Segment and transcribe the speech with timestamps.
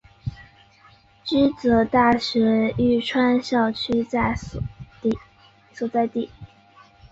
[1.25, 4.03] 驹泽大学玉川校区
[5.75, 6.31] 所在地。